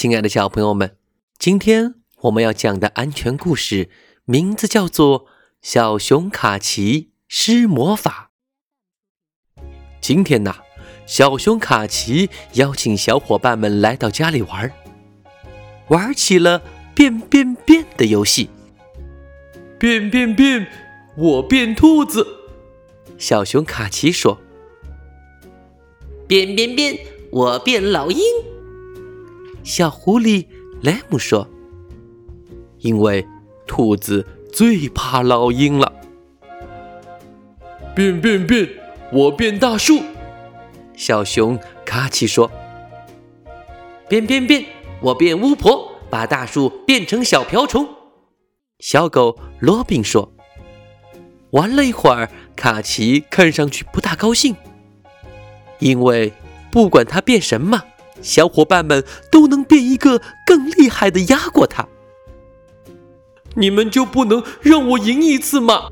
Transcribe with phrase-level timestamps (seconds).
[0.00, 0.96] 亲爱的小朋友们，
[1.40, 3.90] 今天我们要讲的安全故事
[4.26, 5.24] 名字叫做
[5.60, 8.30] 《小熊卡奇施魔法》。
[10.00, 10.58] 今天呐，
[11.04, 14.72] 小熊卡奇邀请小伙伴们来到家里玩，
[15.88, 16.62] 玩起了
[16.94, 18.50] 变变变的游戏。
[19.80, 20.68] 变变变，
[21.16, 22.24] 我变兔子。
[23.18, 24.38] 小熊卡奇说
[26.28, 26.96] ：“变变变，
[27.32, 28.20] 我变老鹰。”
[29.68, 30.46] 小狐狸
[30.80, 31.46] 莱姆说
[32.80, 33.26] ：“因为
[33.66, 35.92] 兔子最怕老鹰了。”
[37.94, 38.66] 变变变，
[39.12, 40.00] 我变大树。
[40.96, 42.50] 小熊卡奇说
[44.08, 44.64] ：“变变变，
[45.02, 47.86] 我变巫婆，把大树变成小瓢虫。”
[48.80, 50.32] 小狗罗宾说
[51.52, 54.56] ：“玩了一会儿，卡奇看上去不大高兴，
[55.78, 56.32] 因为
[56.72, 57.84] 不管他变什么。”
[58.22, 61.88] 小伙伴们都能变一个更厉害的压过他，
[63.54, 65.90] 你们就不能让我赢一次吗？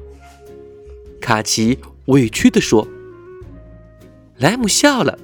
[1.20, 2.86] 卡奇委屈地说。
[4.38, 5.19] 莱姆笑了，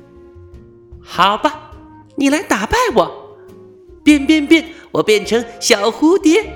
[1.02, 1.72] 好吧，
[2.16, 3.36] 你来打败我，
[4.02, 6.50] 变变变，我变成小蝴蝶。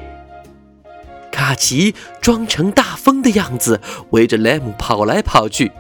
[1.31, 3.79] 卡奇装成大风的样子，
[4.11, 5.71] 围着莱姆跑来跑去。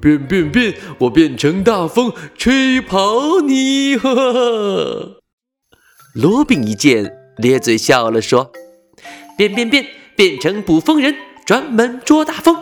[0.00, 0.74] 变变变！
[0.98, 3.96] 我变成大风，吹跑你！
[3.96, 5.16] 哈哈！
[6.14, 8.52] 罗宾一见，咧嘴笑了，说
[9.36, 12.56] ：“变变变，变成捕风人，专门捉大风。”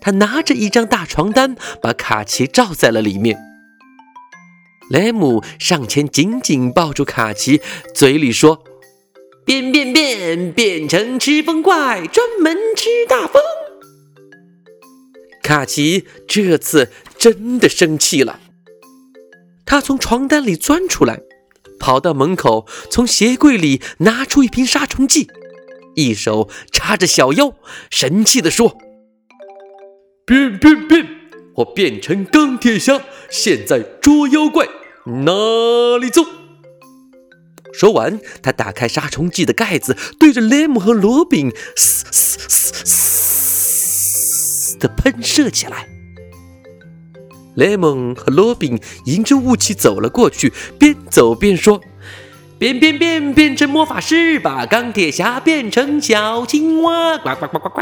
[0.00, 3.38] 他拿着一张大床单，把卡奇罩在了里面。
[4.90, 7.62] 雷姆上前紧紧抱住卡奇，
[7.94, 8.62] 嘴里说
[9.46, 13.42] ：“变变变，变成吃风怪，专门吃大风。”
[15.44, 18.40] 卡奇这次真的生气了，
[19.66, 21.20] 他从床单里钻出来，
[21.78, 25.28] 跑到门口，从鞋柜里拿出一瓶杀虫剂，
[25.96, 27.52] 一手叉着小腰，
[27.90, 28.78] 神气地说
[30.24, 31.06] ：“变变变！
[31.56, 34.66] 我变成钢铁侠，现在捉妖怪，
[35.04, 36.24] 哪里走？”
[37.78, 43.03] 说完，他打开杀虫剂的盖子，对着雷姆和罗宾嘶嘶嘶
[44.84, 45.88] 的喷射起来，
[47.56, 51.80] 雷蒙和罗宾迎着雾气走了过去，边走边说
[52.60, 57.80] ：“变变变，变成魔法师，把钢铁侠变成小青蛙，呱呱呱呱呱！”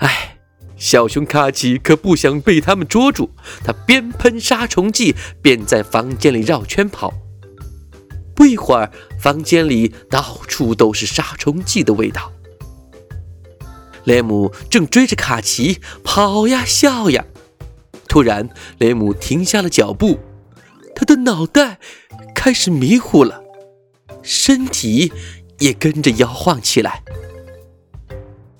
[0.00, 0.36] 哎，
[0.76, 3.30] 小熊卡奇可不想被他们捉住，
[3.64, 7.14] 他边喷杀虫剂边在房间里绕圈跑。
[8.36, 12.30] 不一会儿，房间里到处都是杀虫剂的味道。
[14.04, 17.24] 雷姆正追着卡奇跑呀笑呀，
[18.08, 18.48] 突然
[18.78, 20.18] 雷姆停下了脚步，
[20.94, 21.78] 他的脑袋
[22.34, 23.42] 开始迷糊了，
[24.22, 25.12] 身体
[25.58, 27.02] 也跟着摇晃起来。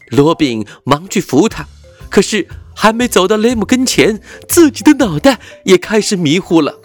[0.08, 1.66] 罗宾忙去扶他，
[2.08, 6.78] 可是还没走到雷姆跟前，自己的脑袋也开始迷糊了。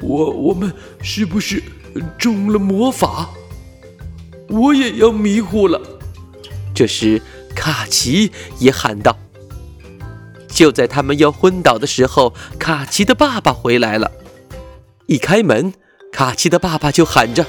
[0.00, 0.72] 我我们
[1.02, 1.62] 是不是
[2.18, 3.30] 中了魔法？
[4.48, 5.80] 我也要迷糊了。
[6.74, 7.20] 这时，
[7.54, 9.16] 卡奇也喊道
[10.48, 14.10] ：“就在他们要昏倒的时候，卡奇的爸爸回来了。
[15.06, 15.74] 一开门，
[16.12, 17.44] 卡奇的爸爸就喊着：‘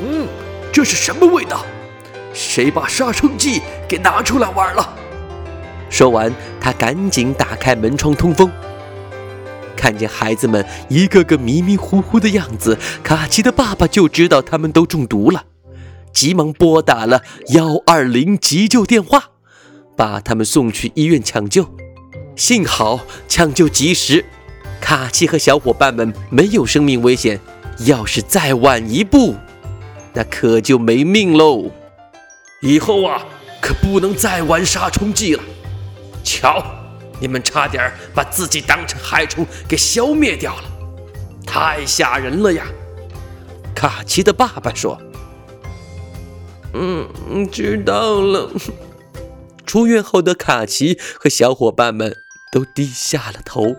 [0.00, 0.26] 嗯，
[0.70, 1.64] 这是什么味道？
[2.34, 4.94] 谁把杀虫剂给拿出来玩了？’
[5.88, 6.30] 说完，
[6.60, 8.50] 他赶紧打开门窗通风。
[9.74, 15.44] 看见孩子们一个个迷迷糊糊的样子，卡奇的爸爸就知道他们都中毒了。”
[16.16, 19.32] 急忙拨打了幺二零急救电话，
[19.94, 21.68] 把他们送去医院抢救。
[22.34, 24.24] 幸好抢救及时，
[24.80, 27.38] 卡奇和小伙伴们没有生命危险。
[27.80, 29.36] 要是再晚一步，
[30.14, 31.70] 那可就没命喽。
[32.62, 33.22] 以后啊，
[33.60, 35.42] 可不能再玩杀虫剂了。
[36.24, 36.64] 瞧，
[37.20, 40.64] 你们差点把自己当成害虫给消灭掉了，
[41.46, 42.64] 太吓人了呀！
[43.74, 44.98] 卡奇的爸爸说。
[46.78, 48.50] 嗯，知道了。
[49.64, 52.14] 出院后的卡奇和小伙伴们
[52.52, 53.74] 都低下了头。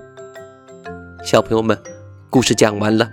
[1.24, 1.82] 小朋友们，
[2.30, 3.12] 故事讲完了。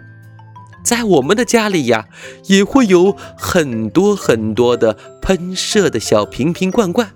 [0.83, 2.09] 在我们的家里呀，
[2.45, 7.15] 也会有很多很多的喷射的小瓶瓶罐罐。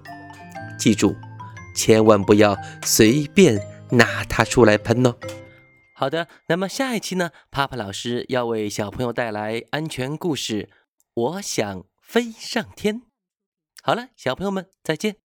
[0.78, 1.16] 记住，
[1.74, 3.60] 千万不要随便
[3.90, 5.14] 拿它出来喷哦。
[5.94, 10.68] 好的，那么下一期呢，帕帕老师要为小朋友带来安全故事。
[11.14, 11.84] 我想。
[12.08, 13.02] 飞上天，
[13.82, 15.16] 好了，小朋友们再见。